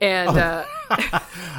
[0.00, 0.64] and uh,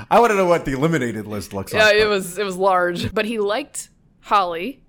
[0.10, 1.82] I want to know what the eliminated list looks like.
[1.94, 3.90] yeah, it was it was large but he liked
[4.22, 4.84] holly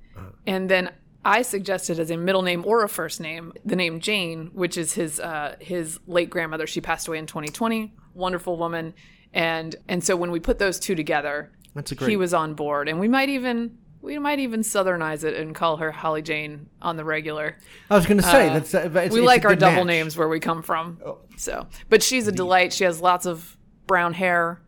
[0.47, 0.91] and then
[1.25, 4.93] i suggested as a middle name or a first name the name jane which is
[4.95, 8.93] his uh, his late grandmother she passed away in 2020 wonderful woman
[9.33, 12.11] and and so when we put those two together That's a great.
[12.11, 15.77] he was on board and we might even we might even southernize it and call
[15.79, 17.57] her holly jane on the regular
[17.91, 18.75] I was going to say that's.
[18.75, 19.83] Uh, it's, we it's like our double match.
[19.83, 19.85] Oh.
[19.85, 20.99] names where we come from.
[21.37, 22.73] So, but she's a delight.
[22.73, 24.63] She has lots of brown hair.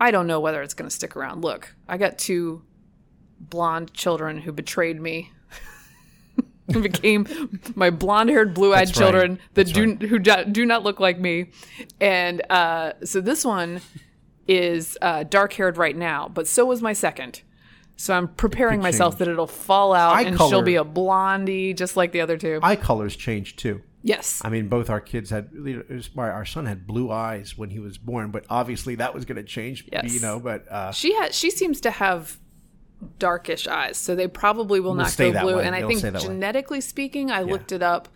[0.00, 1.42] I don't know whether it's going to stick around.
[1.42, 2.62] Look, I got two
[3.40, 5.32] blonde children who betrayed me.
[6.72, 9.04] became my blonde-haired, blue-eyed That's right.
[9.04, 11.50] children that That's do who do, do not look like me.
[12.00, 13.80] And uh, so this one
[14.46, 17.42] is uh, dark-haired right now, but so was my second.
[18.00, 21.96] So I'm preparing myself that it'll fall out Eye and she'll be a blondie just
[21.96, 22.60] like the other two.
[22.62, 23.82] Eye colors change too.
[24.02, 24.40] yes.
[24.44, 25.50] I mean, both our kids had.
[26.16, 29.36] Our our son had blue eyes when he was born, but obviously that was going
[29.36, 29.84] to change.
[29.92, 30.14] Yes.
[30.14, 31.34] You know, but uh, She has.
[31.34, 32.38] She seems to have
[33.18, 35.56] darkish eyes, so they probably will not stay go blue.
[35.56, 35.66] way.
[35.66, 36.20] And I They'll think that way.
[36.20, 38.08] genetically speaking, I looked it up.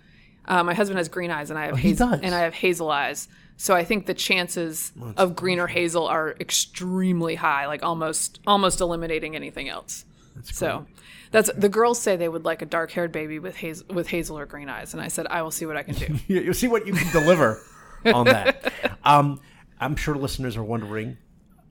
[0.45, 2.91] Uh, my husband has green eyes, and I have Oh, hazel, and I have hazel
[2.91, 3.29] eyes.
[3.57, 8.81] So I think the chances of green or hazel are extremely high, like almost almost
[8.81, 10.05] eliminating anything else.
[10.43, 10.87] so
[11.31, 14.39] that's the girls say they would like a dark haired baby with hazel with hazel
[14.39, 16.07] or green eyes, and I said I will see what I can do.
[16.27, 17.63] you- you'll see what you can deliver
[18.05, 18.73] on that.
[19.05, 19.41] Um,
[19.81, 21.17] I'm sure listeners are wondering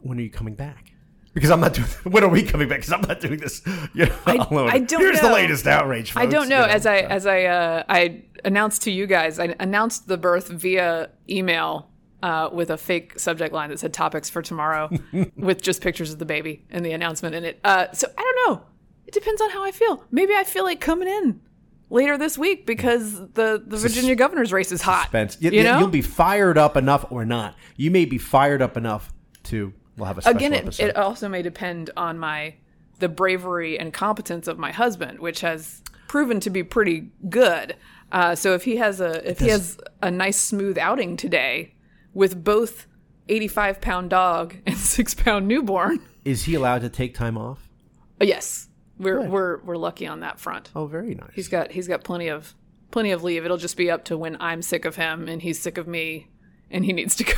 [0.02, 0.91] when are you coming back?
[1.34, 1.88] Because I'm not doing.
[2.04, 2.80] When are we coming back?
[2.80, 3.62] Because I'm not doing this.
[3.94, 4.70] You know, alone.
[4.70, 6.14] I don't Here's the latest outrage.
[6.16, 6.60] I don't know.
[6.66, 7.08] you As I so.
[7.08, 11.90] as I uh, I announced to you guys, I announced the birth via email
[12.24, 14.90] uh, with a fake subject line that said "topics for tomorrow,"
[15.36, 17.60] with just pictures of the baby and the announcement in it.
[17.64, 18.66] Uh, so I don't know.
[19.08, 20.04] It depends on how I feel.
[20.12, 21.42] Maybe I feel like coming in
[21.90, 25.04] later this week because the the Virginia governor's race is hot.
[25.04, 25.38] Suspense.
[25.40, 27.56] You, You know, will be fired up enough or not.
[27.78, 29.12] You may be fired up enough
[29.46, 29.74] to.
[29.98, 32.56] We'll have a again, it, it also may depend on my
[33.00, 37.76] the bravery and competence of my husband, which has proven to be pretty good.
[38.12, 41.74] Uh, so if he has a if he has a nice smooth outing today
[42.14, 42.86] with both
[43.30, 47.70] eighty five pound dog and six pound newborn, Is he allowed to take time off?
[48.22, 50.72] uh, yes, we're we're we're lucky on that front.
[50.76, 51.32] Oh, very nice.
[51.34, 52.54] He's got he's got plenty of
[52.92, 53.46] plenty of leave.
[53.46, 56.28] It'll just be up to when I'm sick of him and he's sick of me,
[56.70, 57.34] and he needs to go.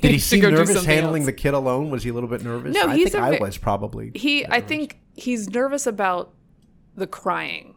[0.00, 1.26] Did he seem nervous handling else.
[1.26, 1.90] the kid alone?
[1.90, 2.74] Was he a little bit nervous?
[2.74, 4.12] No, I he's think a I was probably.
[4.14, 6.34] He, I think he's nervous about
[6.96, 7.74] the crying.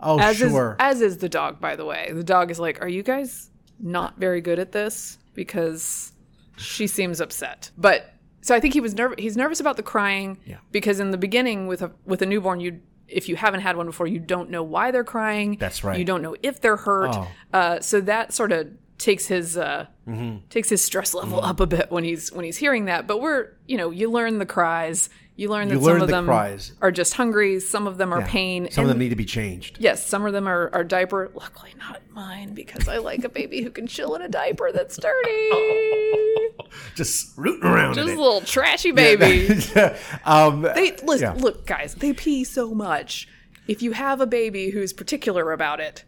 [0.00, 0.72] oh, as sure.
[0.72, 3.50] is as is the dog by the way the dog is like are you guys
[3.78, 6.12] not very good at this because
[6.56, 10.38] she seems upset but so i think he was nervous he's nervous about the crying
[10.44, 10.56] Yeah.
[10.72, 13.86] because in the beginning with a with a newborn you if you haven't had one
[13.86, 15.98] before you don't know why they're crying That's right.
[15.98, 17.28] you don't know if they're hurt Oh.
[17.52, 20.46] uh, so that sort of takes his uh, Mm-hmm.
[20.50, 23.48] takes his stress level up a bit when he's when he's hearing that but we're
[23.66, 26.72] you know you learn the cries you learn that You some of the them cries.
[26.82, 28.26] are just hungry some of them are Yeah.
[28.28, 29.78] pain Some of them need to be changed.
[29.80, 31.30] Yes, some of them are, are diaper.
[31.34, 34.96] Luckily, not mine because I like a baby who can chill in a diaper that's
[34.96, 35.50] dirty.
[36.94, 38.16] Just rooting around Just a it.
[38.18, 39.48] little trashy baby.
[40.24, 41.42] um, They listen, Yeah.
[41.42, 41.94] look, guys.
[41.96, 43.26] They pee so much.
[43.66, 46.04] If you have a baby who's particular about it,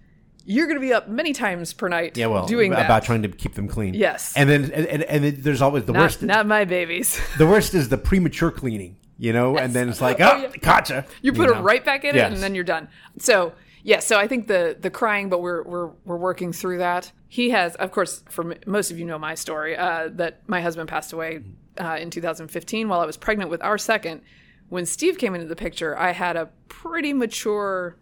[0.47, 2.17] you're going to be up many times per night.
[2.17, 2.87] yeah, well, doing that.
[2.87, 3.95] about trying to keep them clean.
[3.95, 4.33] Yes.
[4.37, 6.23] and then and, and, and then there's always the not, worst.
[6.23, 7.21] not my babies.
[7.37, 8.97] The worst is the premature cleaning.
[9.19, 10.51] You know, and then it's like, oh, yeah.
[10.61, 11.07] gotcha.
[11.23, 11.59] You put know?
[11.59, 12.89] it right back in it, and then you're done.
[13.19, 17.13] So yeah, so I think the the crying, but we're we're we're working through that.
[17.29, 20.89] He has, of course, for most of you know my story uh, that my husband
[20.89, 21.45] passed away
[21.81, 24.23] uh, in 2015 while I was pregnant with our second.
[24.69, 27.97] When Steve came into the picture, I had a pretty mature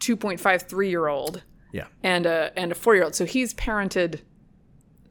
[0.00, 3.14] 2.5 three year old Yeah, and a and a four year old.
[3.14, 4.20] So he's parented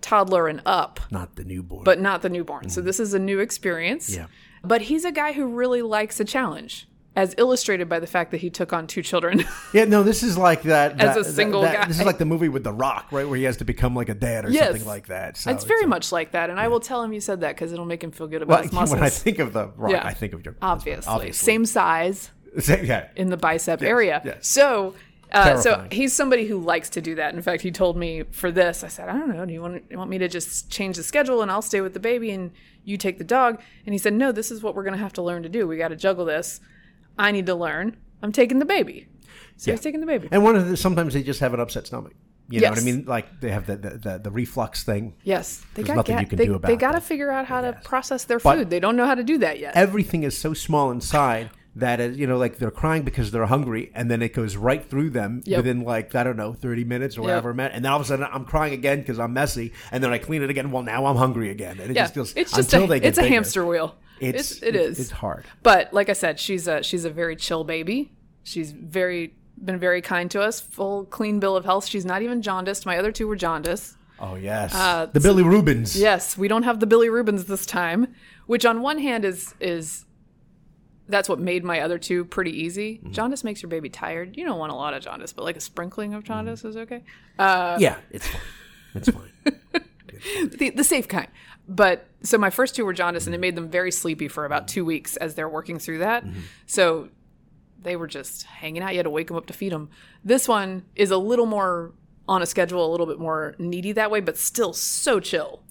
[0.01, 1.83] toddler and up not the newborn.
[1.83, 2.69] but not the newborn.
[2.69, 4.09] So this is a new experience.
[4.11, 4.21] Mm-hmm.
[4.21, 4.27] Yeah.
[4.63, 8.37] But he's a guy who really likes a challenge, as illustrated by the fact that
[8.41, 9.43] he took on two children.
[9.73, 10.93] yeah, no, this is like that.
[10.99, 11.87] As that- a single that- guy.
[11.87, 14.09] This is like the movie with The Rock, right, where he has to become like
[14.09, 14.67] a dad or Yes.
[14.69, 15.37] something like that.
[15.37, 17.71] So it's very much like that, and I will tell him you said that because
[17.71, 18.91] it'll make him feel good about Well, his muscles.
[18.99, 20.05] when I think of The Rock, Yeah.
[20.05, 21.31] I think of your husband, obviously.
[21.33, 22.31] same size
[22.67, 23.09] yeah.
[23.15, 24.21] in the bicep area.
[24.23, 24.47] yes.
[24.47, 24.95] So.
[25.29, 27.33] Uh, so he's somebody who likes to do that.
[27.35, 29.83] In fact, he told me for this, I said, I don't know, do you want,
[29.89, 32.49] you want me to just change the schedule and I'll stay with the baby and
[32.85, 33.61] you take the dog?
[33.85, 35.67] And he said, No, this is what we're going to have to learn to do.
[35.67, 36.61] We got to juggle this.
[37.19, 37.97] I need to learn.
[38.21, 39.07] I'm taking the baby.
[39.57, 40.29] So he's taking the baby.
[40.31, 42.13] And one of the sometimes they just have an upset stomach.
[42.49, 43.03] You know what I mean?
[43.05, 45.15] Like they have the the, the, the reflux thing.
[45.23, 47.45] Yes, they There's got nothing you can they, do about They got to figure out
[47.45, 48.69] how to process their But- food.
[48.69, 49.75] They don't know how to do that yet.
[49.75, 53.91] Everything is so small inside that is, you know, like they're crying because they're hungry,
[53.95, 55.57] and then it goes right through them Yep.
[55.57, 57.53] within like I don't know, thirty minutes or whatever.
[57.53, 57.71] man.
[57.71, 60.17] And then all of a sudden, I'm crying again because I'm messy, and then I
[60.17, 60.71] clean it again.
[60.71, 62.99] Well, now I'm hungry again, and it yeah, just feels it's just until a, they
[62.99, 63.95] get it's a bigger, hamster wheel.
[64.19, 64.99] It's, It's, it is.
[64.99, 65.45] It's hard.
[65.61, 68.11] But like I said, she's a she's a very chill baby.
[68.43, 70.59] She's very been very kind to us.
[70.59, 71.85] Full clean bill of health.
[71.85, 72.85] She's not even jaundiced.
[72.85, 73.95] My other two were jaundiced.
[74.19, 75.95] Oh yes, Uh, the bilirubins.
[75.99, 78.15] Yes, we don't have the bilirubins this time,
[78.47, 80.05] which on one hand is is
[81.07, 82.95] that's what made my other two pretty easy.
[82.97, 83.11] Mm-hmm.
[83.11, 84.35] Jaundice makes your baby tired.
[84.37, 86.69] You don't want a lot of jaundice, but like a sprinkling of jaundice Mm-hmm.
[86.69, 87.03] is okay.
[87.39, 88.41] Uh, yeah, it's fine.
[88.95, 89.31] It's fine.
[90.57, 91.27] the, the safe kind.
[91.67, 94.67] But so my first two were jaundice, and it made them very sleepy for about
[94.67, 96.25] two weeks as they're working through that.
[96.25, 96.39] Mm-hmm.
[96.65, 97.09] So
[97.81, 98.91] they were just hanging out.
[98.93, 99.89] You had to wake them up to feed them.
[100.23, 101.91] This one is a little more
[102.27, 105.61] on a schedule, a little bit more needy that way, but still so chill.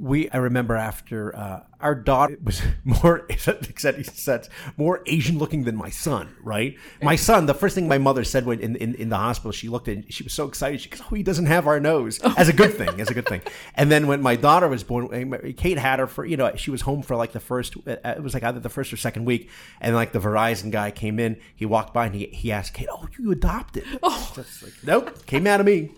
[0.00, 3.78] We I remember after uh, our daughter was more except
[4.16, 6.34] said more Asian looking than my son.
[6.42, 7.46] Right, my son.
[7.46, 10.12] The first thing my mother said when in, in, in the hospital, she looked at,
[10.12, 10.80] she was so excited.
[10.80, 13.28] She goes, "Oh, he doesn't have our nose," as a good thing, as a good
[13.28, 13.42] thing.
[13.74, 16.70] And then when my daughter was born, eh, Kate had her for you know she
[16.70, 19.26] was home for like the first uh, it was like either the first or second
[19.26, 19.50] week,
[19.82, 22.88] and like the Verizon guy came in, he walked by and he he asked Kate,
[22.90, 25.90] "Oh, you adopted?" Oh, Just like, nope, came out of me.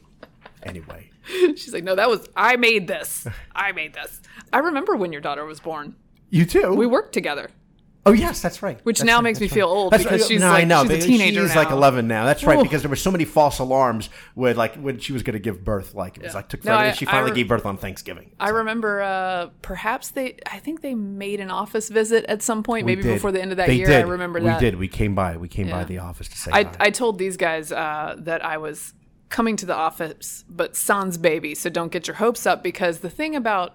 [0.65, 1.12] Anyway.
[1.57, 3.27] She's like, no, that was, I made this.
[3.55, 4.21] I made this.
[4.53, 5.95] I remember when your daughter was born.
[6.31, 6.75] You too.
[6.75, 7.51] We worked together.
[8.05, 8.81] Oh yes, that's right.
[8.85, 10.29] Which That's now right, makes me that's feel old That's because right.
[10.29, 12.25] she's No, like- I know, she's a teenager She's like 11 now.
[12.25, 12.63] That's right Ooh.
[12.65, 15.63] because there were so many false alarms with like when she was going to give
[15.65, 15.95] birth.
[15.95, 16.37] Like it was Yeah.
[16.37, 16.73] like took No.
[16.73, 18.33] I- and she finally gave birth on Thanksgiving.
[18.41, 22.87] I remember uh, perhaps they, I think they made an office visit at some point,
[22.87, 23.15] We maybe did.
[23.15, 23.87] before the end of that They year.
[23.87, 24.05] Did.
[24.05, 24.81] I remember that we did.
[24.81, 25.37] We came by.
[25.37, 26.73] We came by the office to say I, hi.
[26.81, 28.95] I told these guys uh, that I was
[29.33, 33.11] coming to the office, but sans baby, so don't get your hopes up because the
[33.11, 33.75] thing about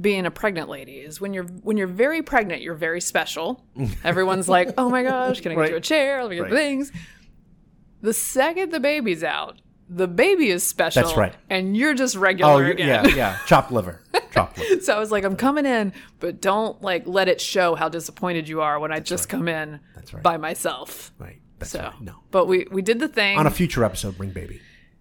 [0.00, 3.62] being a pregnant lady is when you're when you're very pregnant, you're very special.
[4.04, 5.70] Everyone's like, "Oh my gosh, can I get Right.
[5.72, 6.22] you a chair?
[6.22, 6.52] Let me get Right.
[6.52, 6.90] things."
[8.00, 11.02] The second the baby's out, the baby is special.
[11.02, 11.34] That's right.
[11.50, 13.04] and you're just oh regular you- again.
[13.10, 13.38] yeah, yeah.
[13.46, 14.02] Chopped liver.
[14.32, 14.80] Chopped liver.
[14.82, 18.48] So I was like, I'm coming in, but don't like let it show how disappointed
[18.48, 20.22] you are when I just come in That's right.
[20.22, 21.12] by myself.
[21.18, 21.40] Right.
[21.62, 22.00] That's So right.
[22.00, 22.14] No.
[22.30, 23.38] but we we did the thing.
[23.38, 24.60] On a future episode, bring baby.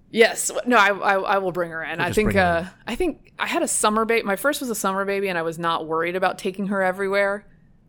[0.10, 2.00] yes, no, I, I I will bring her in.
[2.00, 4.24] I think uh I think I had a summer baby.
[4.24, 7.45] My first was a summer baby, and I was not worried about taking her everywhere.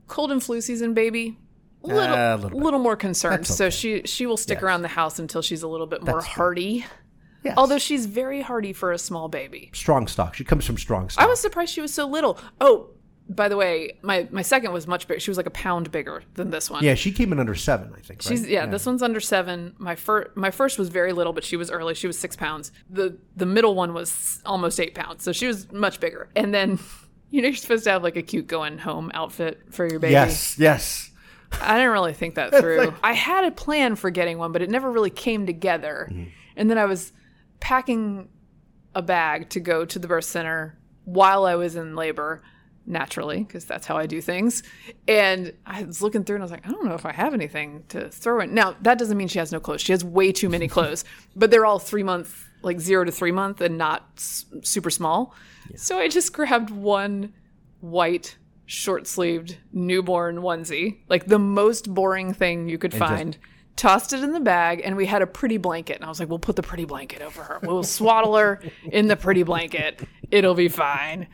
[0.08, 1.38] Cold and flu season baby.
[1.84, 3.40] Little, Uh, a little little, more concerned.
[3.44, 4.62] That's So she she will stick Yes.
[4.64, 6.84] around the house until she's a little bit more That's hardy.
[7.42, 7.54] Yes.
[7.56, 9.70] Although she's very hardy for a small baby.
[9.74, 10.36] strong stock.
[10.36, 11.24] She comes from strong stock.
[11.24, 12.38] I was surprised she was so little.
[12.60, 12.90] Oh,
[13.34, 15.20] by the way, my my second was much bigger.
[15.20, 16.84] She was like a pound bigger than this one.
[16.84, 18.20] yeah, she came in under seven, I think.
[18.24, 18.28] Right?
[18.28, 19.74] She's yeah, this one's under seven.
[19.78, 21.94] My first my first was very little, but she was early.
[21.94, 22.72] She was six pounds.
[22.90, 26.28] The the middle one was almost eight pounds, so she was much bigger.
[26.36, 26.78] And then
[27.30, 30.12] you know you're supposed to have like a cute going home outfit for your baby.
[30.12, 31.10] Yes, yes.
[31.60, 32.94] I didn't really think that through.
[33.02, 36.08] I had a plan for getting one, but it never really came together.
[36.10, 36.30] Mm-hmm.
[36.56, 37.12] And then I was
[37.60, 38.28] packing
[38.94, 42.42] a bag to go to the birth center while I was in labor,
[42.86, 44.62] naturally, because that's how I do things.
[45.06, 47.34] And I was looking through and I was like, I don't know if I have
[47.34, 48.54] anything to throw in.
[48.54, 49.80] Now, that doesn't mean she has no clothes.
[49.80, 51.04] She has way too many clothes,
[51.36, 55.34] but they're all three month, like zero to three month and not s- super small.
[55.76, 57.32] So I just grabbed one
[57.80, 63.38] white short sleeved newborn onesie, like the most boring thing you could find.
[63.74, 65.96] Tossed it in the bag, and we had a pretty blanket.
[65.96, 67.58] And I was like, "We'll put the pretty blanket over her.
[67.62, 70.02] We'll swaddle her in the pretty blanket.
[70.30, 71.26] It'll be fine."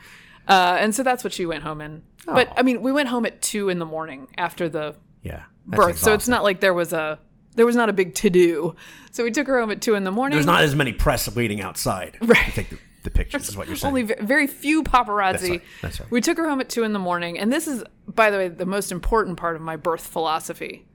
[0.49, 2.01] Uh, and so that's what she went home in.
[2.25, 5.43] But I mean, we went home at two in the morning after the Yeah.
[5.65, 7.19] birth, so it's not like there was a
[7.55, 8.75] there was not a big to do.
[9.11, 10.35] So we took her home at two in the morning.
[10.35, 12.37] There's not as many press waiting outside Right.
[12.45, 13.89] to take the, the pictures, is what you're saying.
[13.89, 15.31] only very few paparazzi.
[15.31, 15.61] That's right.
[15.81, 16.11] That's right.
[16.11, 18.47] We took her home at two in the morning, and this is, by the way,
[18.47, 20.85] the most important part of my birth philosophy.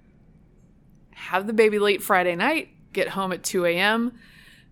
[1.12, 4.12] Have the baby late Friday night, get home at two a.m.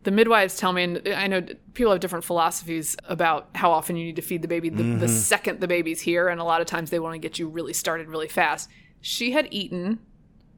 [0.04, 1.42] The midwives tell me, and I know
[1.74, 4.98] people have different philosophies about how often you need to feed the baby the, Mm-hmm.
[4.98, 7.48] the second the baby's here, and a lot of times they want to get you
[7.48, 8.68] really started really fast.
[9.00, 10.00] She had eaten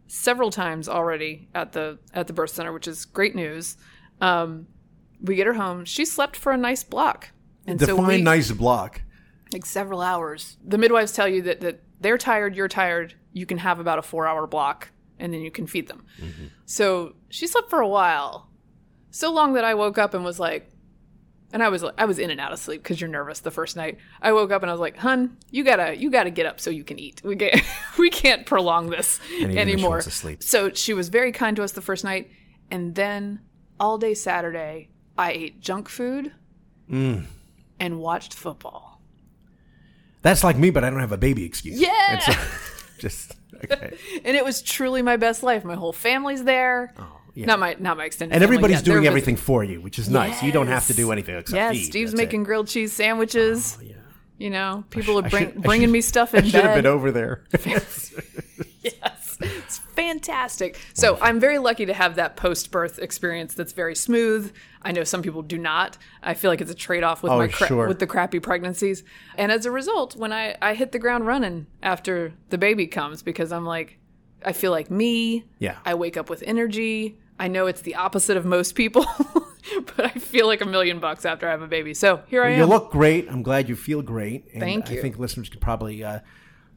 [0.06, 3.76] several times already at the at the birth center, which is great news.
[4.20, 4.66] Um,
[5.20, 5.84] we get her home.
[5.84, 7.30] She slept for a nice block,
[7.66, 9.02] and Define so we, nice block.
[9.52, 10.56] like several hours.
[10.64, 13.14] The midwives tell you that, that they're tired, you're tired.
[13.32, 16.04] You can have about a four hour block, and then you can feed them.
[16.66, 18.48] So she slept for a while,
[19.14, 20.68] so long that I woke up and was like,
[21.52, 23.76] and I was I was in and out of sleep because you're nervous the first
[23.76, 23.98] night.
[24.20, 26.68] I woke up and I was like, "Hun, you gotta you gotta get up so
[26.70, 27.22] you can eat.
[27.22, 27.62] We can't
[27.98, 30.02] we can't prolong this she anymore."
[30.40, 32.28] So she was very kind to us the first night,
[32.72, 33.40] and then
[33.78, 36.32] all day Saturday I ate junk food
[36.90, 37.24] Mm.
[37.80, 39.00] and watched football.
[40.22, 41.80] That's like me, but I don't have a baby excuse.
[41.80, 42.20] Yeah!
[42.26, 42.34] Uh,
[42.98, 43.96] just okay.
[44.24, 45.64] and it was truly my best life.
[45.64, 46.92] My whole family's there.
[46.98, 47.46] Oh, yeah.
[47.46, 48.34] Not my not my extended.
[48.34, 48.84] And family everybody's yet.
[48.84, 50.42] Doing everything for you, which is nice.
[50.42, 51.84] You don't have to do anything except Yeah, feed.
[51.84, 52.24] Steve's That's it.
[52.26, 53.76] making grilled cheese sandwiches.
[53.80, 53.90] Oh, yeah.
[54.36, 56.86] You know, people are bring, should- bringing should- me stuff I in should have been
[56.86, 57.44] over there.
[58.82, 60.78] yes, it's fantastic.
[60.92, 63.54] So I'm very lucky to have that post-birth experience.
[63.54, 64.52] That's very smooth.
[64.82, 65.98] I know some people do not.
[66.22, 67.88] I feel like it's a trade-off with Oh, my cra- sure.
[67.88, 69.04] with the crappy pregnancies.
[69.36, 73.22] And as a result, when I I hit the ground running after the baby comes,
[73.22, 73.98] because I'm like,
[74.44, 75.44] I feel like me.
[75.58, 75.78] Yeah.
[75.84, 77.18] I wake up with energy.
[77.38, 79.04] I know it's the opposite of most people,
[79.96, 81.94] but I feel like a million bucks after I have a baby.
[81.94, 82.58] So here I am.
[82.58, 83.28] you look great.
[83.28, 84.46] I'm glad you feel great.
[84.52, 86.20] And Thank I think listeners could probably uh,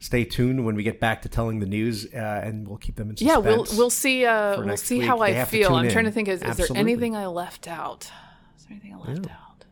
[0.00, 3.10] stay tuned when we get back to telling the news, uh, and we'll keep them
[3.10, 4.24] in yeah, we'll we'll see.
[4.24, 5.08] Uh, we'll see week.
[5.08, 5.74] how They I feel.
[5.74, 6.28] I'm trying to think.
[6.28, 8.10] Is, is there anything I left out?
[8.56, 9.64] Is there anything I left out?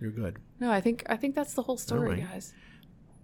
[0.00, 0.38] You're good.
[0.60, 2.30] No, I think I think that's the whole story, right.
[2.30, 2.52] guys.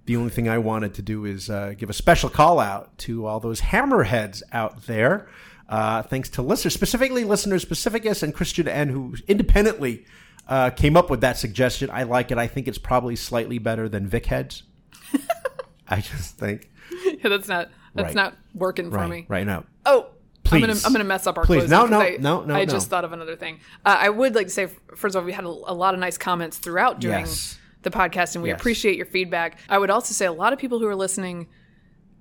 [0.04, 3.26] The only thing I wanted to do is uh, give a special call out to
[3.26, 5.28] all those hammerheads out there.
[5.68, 10.04] Uh, thanks to listeners, specifically listeners Pacificus and Christian N, who independently
[10.48, 11.88] uh, came up with that suggestion.
[11.90, 12.38] I like it.
[12.38, 14.64] I think it's probably slightly better than Vic heads.
[15.88, 16.70] I just think.
[17.04, 18.14] Yeah, that's not that's Right.
[18.14, 19.24] not working for Right, me.
[19.28, 19.64] right now.
[19.86, 20.08] Oh,
[20.50, 20.84] I'm gonna Please.
[20.84, 21.70] I'm gonna mess up our Please.
[21.70, 22.72] No, no, I, no, no, I no.
[22.72, 23.60] just thought of another thing.
[23.84, 26.00] Uh, I would like to say first of all, we had a, a lot of
[26.00, 27.58] nice comments throughout during Yes.
[27.82, 28.60] the podcast, and we Yes.
[28.60, 29.58] appreciate your feedback.
[29.68, 31.46] I would also say a lot of people who are listening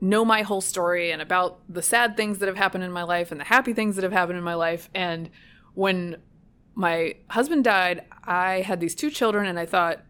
[0.01, 3.31] know my whole story and about the sad things that have happened in my life
[3.31, 4.89] and the happy things that have happened in my life.
[4.95, 5.29] And
[5.75, 6.17] when
[6.73, 10.01] my husband died, I had these two children, and I thought,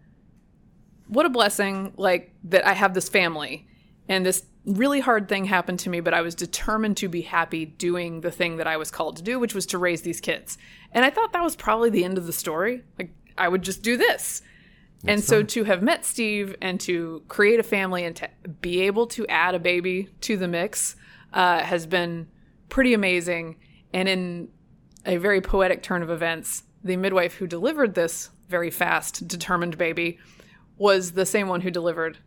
[1.08, 3.68] what a blessing, like that I have this family.
[4.08, 7.66] And this really hard thing happened to me, but I was determined to be happy
[7.66, 10.58] doing the thing that I was called to do, which was to raise these kids.
[10.94, 12.84] And I thought that was probably the end of the story.
[12.98, 14.42] Like, I would just do this.
[15.06, 18.30] And so to have met Steve and to create a family and to
[18.62, 20.96] be able to add a baby to the mix
[21.34, 22.28] uh, has been
[22.70, 23.58] pretty amazing.
[23.94, 24.50] And in
[25.06, 30.20] a very poetic turn of events, the midwife who delivered this very fast, determined baby
[30.78, 32.18] was the same one who delivered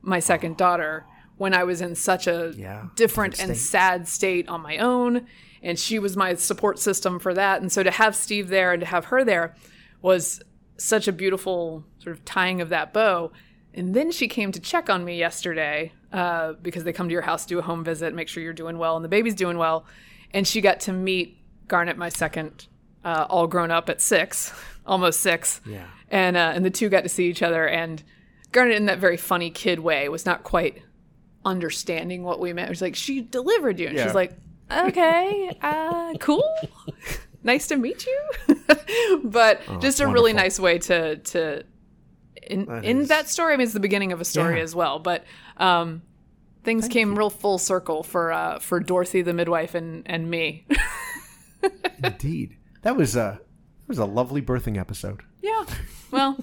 [0.00, 1.04] my second daughter
[1.36, 5.26] when I was in such a Yeah, different and sad state on my own.
[5.62, 7.60] And she was my support system for that.
[7.60, 9.54] And so to have Steve there and to have her there
[10.00, 10.42] was
[10.82, 13.30] such a beautiful sort of tying of that bow.
[13.74, 17.22] And then she came to check on me yesterday uh, because they come to your
[17.22, 19.86] house, do a home visit, make sure you're doing well and the baby's doing well.
[20.34, 22.66] And she got to meet Garnet, my second,
[23.04, 24.52] uh, all grown up at six,
[24.86, 25.60] almost six.
[25.66, 25.86] Yeah.
[26.10, 27.66] And uh, and the two got to see each other.
[27.66, 28.02] And
[28.50, 30.82] Garnet, in that very funny kid way, was not quite
[31.44, 32.68] understanding what we meant.
[32.68, 34.04] It was like she delivered you, and Yeah.
[34.04, 34.32] she's like,
[34.70, 36.44] "Okay, uh, cool,
[37.42, 38.20] nice to meet you."
[39.24, 41.64] but just a really nice way to to
[42.42, 43.54] in That in that story.
[43.54, 44.62] I mean, it's the beginning of a story Yeah.
[44.64, 45.24] as well, but.
[45.56, 46.02] um
[46.64, 50.64] Things came real full circle for uh, for Dorothy the midwife and, and me.
[52.04, 52.56] Indeed.
[52.82, 53.40] That was a
[53.80, 55.22] that was a lovely birthing episode.
[55.42, 55.64] yeah.
[56.12, 56.38] Well,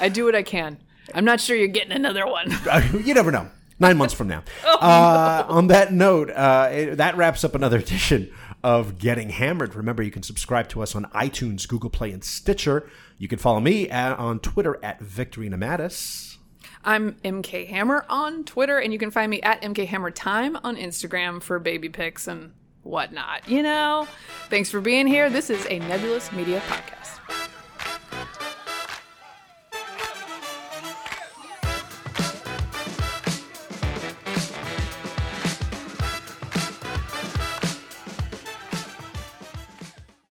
[0.00, 0.78] I do what I can.
[1.14, 2.50] I'm not sure you're getting another one.
[2.68, 3.48] Uh, you never know.
[3.78, 4.42] Nine months from now.
[4.64, 8.32] Oh, uh, On that note, uh, it- that wraps up another edition
[8.62, 9.74] of Getting Hammered.
[9.74, 12.88] Remember, you can subscribe to us on iTunes, Google Play, and Stitcher.
[13.18, 16.36] You can follow me at, on Twitter at Victorino Matus.
[16.84, 20.76] I'm MK Hammer on Twitter, and you can find me at MK Hammer Time on
[20.76, 22.52] Instagram for baby pics and
[22.82, 23.48] whatnot.
[23.48, 24.08] You know,
[24.48, 25.28] thanks for being here.
[25.28, 27.39] This is a Nebulous Media podcast.